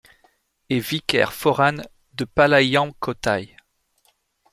Et 0.71 0.79
vicaire 0.79 1.31
forane 1.31 1.83
de 2.13 2.25
Palayamkottai. 2.25 3.55